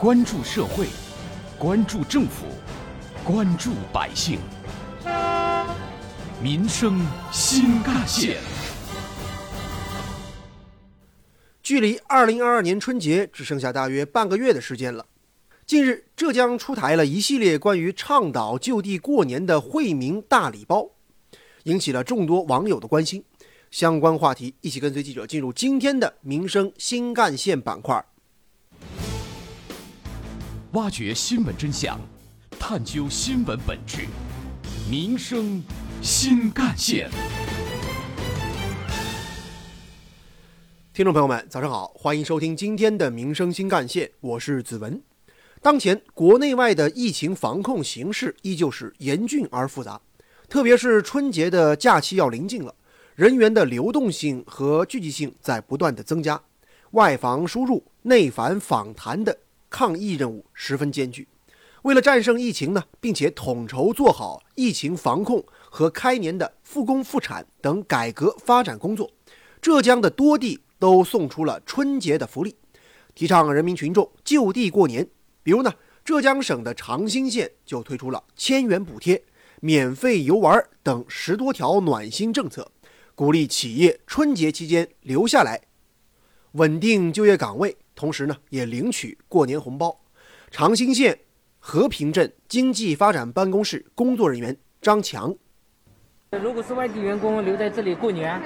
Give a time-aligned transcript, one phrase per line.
[0.00, 0.86] 关注社会，
[1.58, 2.46] 关注政府，
[3.22, 4.38] 关注百姓，
[6.42, 8.38] 民生新干线。
[11.62, 15.04] 距离二零二二年春节只剩下大约半个月的时间了。
[15.66, 20.88] 近日，浙江出台了一系列关于倡导就地过年的惠民大礼包，
[21.64, 23.22] 引起了众多网友的关心。
[23.70, 28.02] 相关话题，一起跟随记者进入今天的民生新干线板块，
[30.74, 31.98] 挖掘新闻真相，
[32.56, 34.06] 探究新闻本质，
[34.88, 35.60] 民生
[36.00, 37.10] 新干线。
[40.92, 45.02] 听众朋友们，早上好，欢迎收听今天的民生新干线，我是子文。
[45.60, 50.00] 当前国内外的疫情防控形势依旧是严峻而复杂，
[50.48, 52.72] 特别是春节的假期要临近了。
[53.16, 56.40] 人员的流动性和聚集性在不断的增加，
[56.92, 59.36] 外防输入、内反访谈的
[59.70, 61.26] 抗疫任务十分艰巨。
[61.82, 69.10] 为了战胜疫情呢，并且统筹做好疫情防控和开年的复工复产等改革发展工作，
[69.62, 72.54] 浙江的多地都送出了春节的福利，
[73.14, 75.08] 提倡人民群众就地过年。
[75.42, 75.72] 比如呢，
[76.04, 79.22] 浙江省的长兴县就推出了千元补贴、
[79.60, 82.70] 免费游玩等十多条暖心政策。
[83.14, 85.62] 鼓励企业春节期间留下来，
[86.52, 89.94] 稳定就业岗位，同时呢也领取过年红包。
[90.50, 91.20] 长兴县
[91.58, 95.36] 和平镇经济发展办公室工作人员张强：
[96.30, 98.40] 如果是外地员工留在这里过年，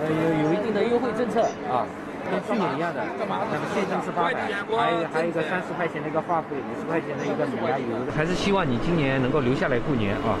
[0.00, 1.86] 呃，有有一定的优惠政策啊，
[2.28, 8.10] 跟去年一样的，那个现金是八百，还有还有一个三十块钱的一个话费，五十块钱的一个米啊油。
[8.10, 10.36] 还是希望你今年能够留下来过年啊。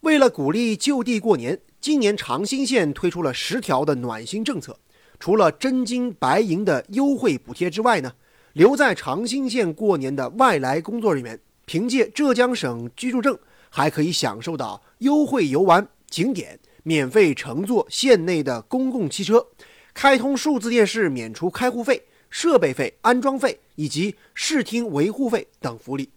[0.00, 1.60] 为了鼓励就地过年。
[1.82, 4.78] 今年长兴县推出了十条的暖心政策，
[5.22, 8.12] 除了真金白银的优惠补贴之外呢，
[8.54, 13.38] 留在长兴县过年的外来工作人员，凭借浙江省居住证，
[13.70, 19.46] 还可以享受到优惠游玩景点、免费乘坐县内的公共汽车、
[19.94, 26.10] 开通数字电视免除开户费、设备费安装费以及视听维护费等福利。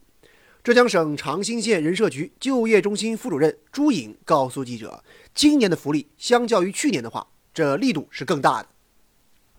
[0.64, 5.04] 浙江省长兴县人社局就业中心副主任朱颖告诉记者。
[5.36, 8.70] 今年的福利相较于去年的话，这力度是更大的。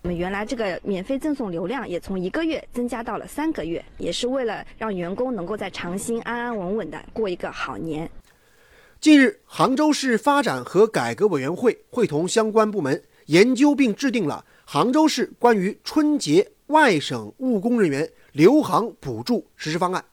[0.07, 8.09] 我们原来这个免费赠送流量也从一个月增加到了三个月，也是为了让员工能够在长兴安安稳稳的过一个好年。
[9.01, 20.05] 近日，杭州市发展和改革委员会会同相关部门研究并制定了杭州市关于春节外省务工人员留杭补助实施方案。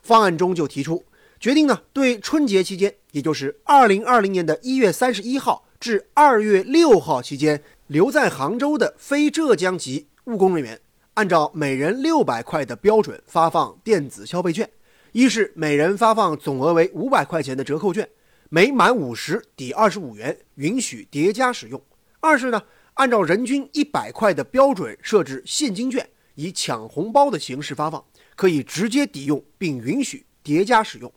[0.00, 1.04] 方案中就提出。
[1.38, 10.80] 决定呢，对春节期间，也就是二零二零年的一月三十一号至二月六号期间，留在杭州的非浙江籍务工人员，
[11.14, 14.70] 按照每人六百块的标准发放电子消费券。
[15.10, 18.08] 一是每人发放总额为五百块钱的折扣券，
[18.48, 21.80] 每满五十抵二十五元，允许叠加使用；
[22.20, 22.62] 二是呢，
[22.94, 28.04] 按照人均一百块的标准设置现金券，以抢红包的形式发放，
[28.36, 31.12] 可以直接抵用，并允许叠加使用。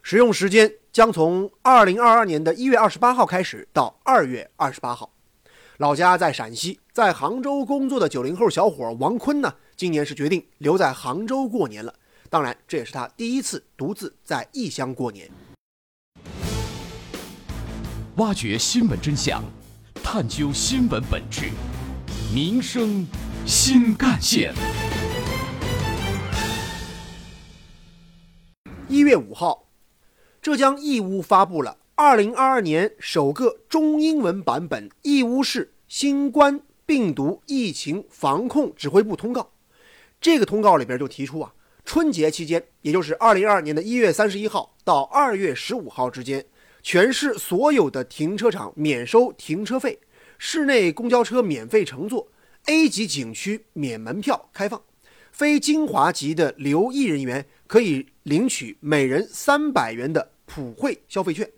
[0.00, 5.10] 使用时间将从二零二二年的一月二十八号开始到二月二十八号。
[5.78, 11.92] 老家在陕西，在杭州工作的九零后小伙王坤呢，今年是决定留在杭州过年了。
[12.30, 15.28] 当然，这也是他第一次独自在异乡过年。
[18.18, 19.42] 挖掘新闻真相，
[19.94, 21.50] 探究新闻本质，
[22.32, 23.04] 民生
[23.44, 24.54] 新干线。
[28.86, 29.60] 一月五号。
[30.44, 39.52] 浙江义乌发布了2022年首个中英文版本义乌市新冠病毒疫情防控指挥部通告。
[40.20, 41.54] 这个通告里边就提出啊，
[41.86, 46.44] 春节期间，也就是2022年的一月三十一号到二月十五号之间，
[46.82, 49.98] 全市所有的停车场免收停车费，
[50.36, 52.28] 室内公交车免费乘坐
[52.66, 54.82] ，A 级景区免门票开放，
[55.32, 60.32] 非金华籍的留意人员可以领取每人三百元的。
[60.54, 61.50] 普惠消费券，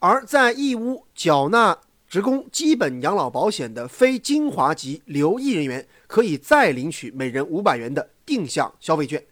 [0.00, 1.78] 而在义乌缴纳
[2.08, 9.24] 职工基本养老保险的非金华籍留役人员，可以再领取每人五百元的定向消费券。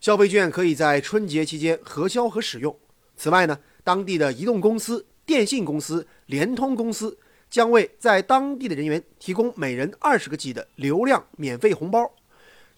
[0.00, 2.74] 消费券可以在春节期间核销和使用。
[3.14, 7.18] 此外呢，当地的移动公司、电信公司、联通公司
[7.50, 12.10] 将为在当地的人员提供每人二十个 G 的流量免费红包。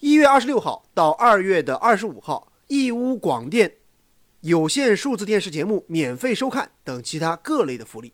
[0.01, 3.71] 一月二十六号到二月的二十五号，义乌广电。
[4.41, 8.13] 有线数字电视节目免费收看等其他各类的福利。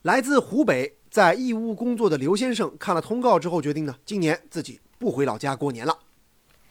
[0.00, 5.98] 来自湖北在义乌工作的刘先生看了通告之后，决定呢，今年自己不回老家过年了。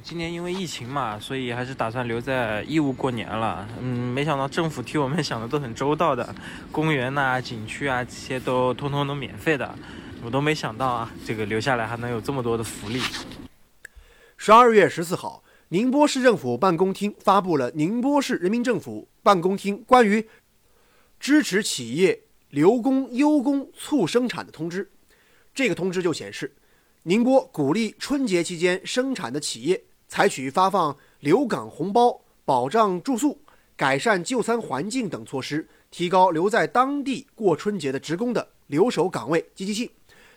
[0.02, 3.68] 今年因为疫情嘛，所以还是打算留在义乌过年了。
[3.80, 6.36] 嗯，没想到政府替我们想的都很周到的，
[6.72, 9.74] 公园呐、景区啊这些都通通都免费的，
[10.24, 13.00] 我都没想到啊，这个留下来还能有这么多的福利。
[14.36, 15.42] 十二月十四号，
[15.74, 20.30] 宁波市政府办公厅发布了《宁波市人民政府办公厅关于
[21.20, 24.86] 支持企业留工优工促生产的通知》。
[25.52, 26.56] 这个通知就显示，
[27.02, 29.84] 宁波鼓励春节期间生产的企业。
[30.08, 33.42] 采取发放留岗红包、保障住宿、
[33.76, 39.90] 改善就餐环境等措施，提高留在当地过春节的职工的留守岗位积极性。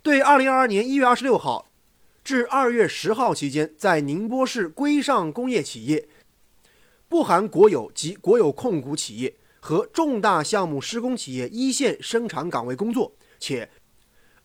[0.03, 1.66] 对二零二二年一月二十六号
[2.27, 6.09] 至二月十号期间在宁波市规上工业企业
[7.07, 9.33] （不含国有及国有控股企业）
[9.63, 13.71] 和重大项目施工企业一线生产岗位工作，且。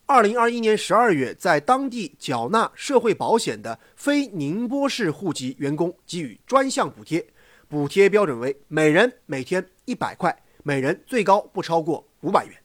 [0.05, 7.25] 二零二一年十二月，在当地缴纳社会保险的非宁波市户籍员工给予专项补贴，
[7.67, 12.55] 补贴标准为每人每天一百块，每人最高不超过五百元。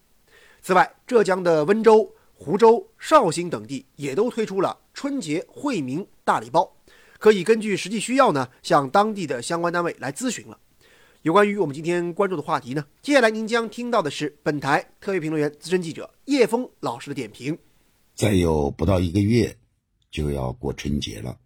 [0.60, 6.75] 此外，浙江的温州、湖州、绍兴等地也都推出了春节惠民大礼包，
[7.19, 10.58] 可以根据实际需要呢，向当地的相关单位来咨询了。
[11.20, 17.56] 有关于我们今天关注的话题呢，接下来您将听到的是本台特约评论员、资深记者叶峰老师的点评。
[18.14, 19.54] 再有不到一个月，
[20.10, 21.38] 就要过春节了。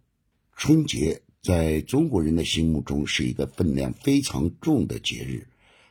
[0.55, 5.45] 春节在中国人的心目中是一个分量非常重的节日，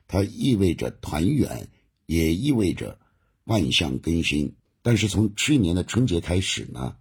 [0.09, 1.69] 它意味着团圆，
[2.07, 2.99] 也意味着
[3.45, 4.51] 万象更新。
[4.81, 6.97] 但是从去年的春节开始呢，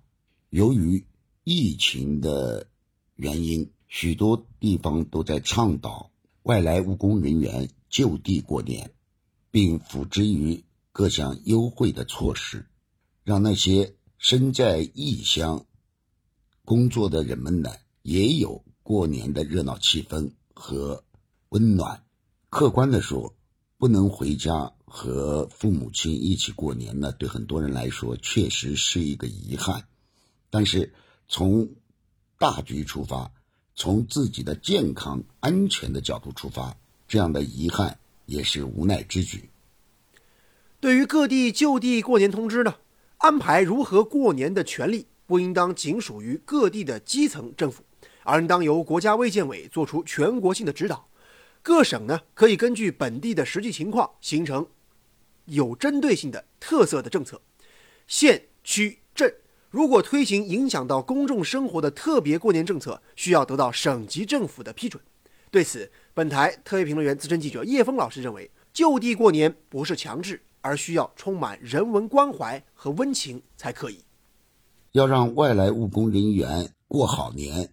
[0.50, 1.06] 由于
[1.44, 2.68] 疫情的
[3.16, 6.10] 原因，许多地方都在倡导。
[6.44, 8.92] 外来务工人员就地过年，
[9.52, 12.66] 并辅之于各项优惠的措施，
[13.24, 15.68] 让那些身在异乡
[16.66, 21.04] 工作的人们呢，也有过年的热闹气氛和
[21.50, 22.04] 温暖。
[22.50, 23.36] 客观的说，
[23.78, 29.89] 不能回家和父母亲一起过年呢，对很多人来说确实是一个遗憾。
[30.50, 30.94] 但是
[31.28, 31.70] 从
[32.38, 33.32] 大局出发。
[33.76, 36.76] 从自己的健康安全的角度出发，
[37.08, 39.50] 这样的遗憾也是无奈之举。
[40.82, 42.76] 对于各地就地过年通知呢，
[43.20, 47.82] 安排如何过年的权利不应当仅属于各地的基层政府，
[48.24, 51.08] 而应当由国家卫健委作出全国性的指导。
[51.62, 54.68] 各省呢，可以根据本地的实际情况，形成
[55.46, 57.42] 有针对性的特色的政策。
[58.08, 59.34] 县区镇。
[59.70, 65.02] 如果推行影响到公众生活的特别过年政策，需要得到省级政府的批准。
[65.52, 74.04] 对此，本台特约评论员、资深记者叶峰老师认为，就地过年不是强制，而需要充满人文关怀和温情才可以。
[74.92, 77.72] 要让外来务工人员过好年，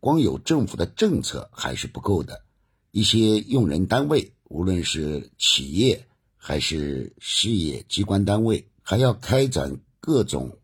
[0.00, 2.42] 光有政府的政策还是不够的。
[2.90, 6.06] 一些用人单位，无论是企业
[6.36, 10.56] 还是事业机关单位，还要开展各种。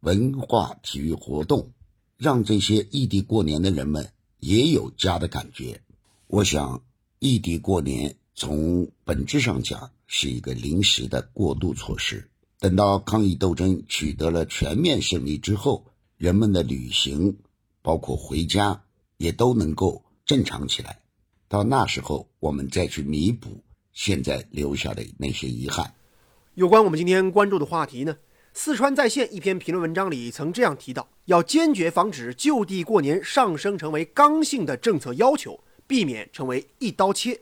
[0.00, 1.72] 文化体育活动，
[2.16, 5.82] 让这些异地过年的人们也有家的感觉。
[6.28, 6.82] 我想，
[7.18, 12.30] 异地过年从本质上讲是一个临时的过渡措施。
[12.60, 17.38] 等到抗疫斗争取得了全面胜利之后，人们的旅行，
[17.82, 18.82] 包括回家，
[19.16, 21.00] 也都能够正常起来。
[21.48, 25.94] 到那时候，我们再去弥补现在留下的那些遗憾。
[26.54, 28.16] 有关我们今天关注的话题呢？
[28.60, 37.38] 四川在线一篇评论文章里曾这样提到：要坚决防止就地过年上升成为刚性的政策要求，避免成为一刀切，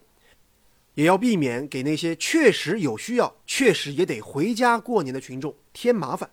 [0.92, 6.30] 也要避免给那些确实有需要、确实也得回家过年的群众添麻烦。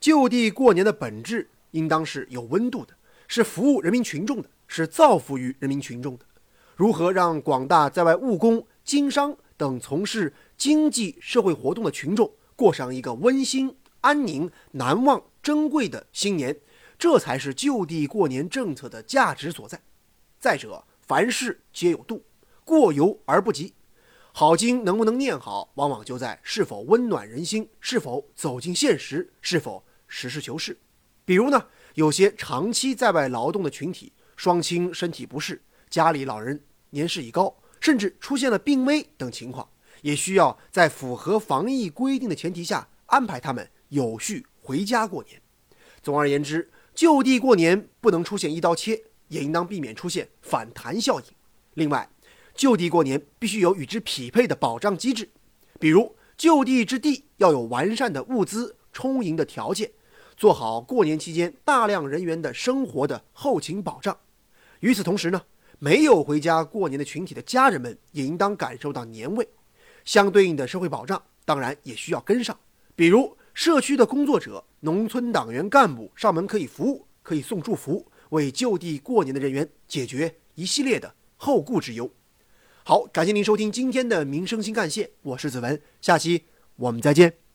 [0.00, 2.94] 就地过年的本质应当是有温度的，
[3.28, 6.24] 是服务人民群众的，是造福于人民群众的。
[6.74, 13.72] 如何让广大在外务工、经商等从事经济社会活动的群众过上一个温馨？
[14.00, 16.58] 安宁、难忘、珍贵的新年，
[16.98, 19.80] 这才是就地过年政策的价值所在。
[20.38, 22.24] 再者，凡事皆有度，
[22.64, 23.74] 过犹而不及。
[24.32, 30.78] 好经能不能念好，往往就在是否温暖人心，是否走进现实，是否实事求是。
[31.24, 39.68] 比如呢，有些长期在外劳动的群体，双亲身体不适，家里老人年事已高，甚至出现了病危等情况，
[40.02, 43.68] 也需要在符合防疫规定的前提下安排他们。
[43.88, 45.40] 有序回家过年。
[46.02, 51.26] 总而言之，就地过年不能出现一刀切，也应当避免出现反弹效应。
[51.74, 52.08] 另外，
[52.54, 55.28] 就地过年必须有与之匹配的保障机制，
[55.78, 59.90] 比如就地之地要有完善的物资充盈的条件，
[60.36, 64.16] 做好过年期间大量人员的生活的后勤保障。
[64.80, 65.42] 与此同时呢，
[65.78, 69.48] 没有回家过年的群体的家人们也应当感受到年味，
[70.04, 72.58] 相对应的社会保障当然也需要跟上，
[72.96, 82.08] 比如社区的工作者、农村党员干部上门可以服务，可以送祝福，为就地过年的人员解决一系列的后顾之忧。
[82.84, 86.44] 好，感谢您收听今天的民生新干线，我是子文，下期
[86.76, 87.47] 我们再见。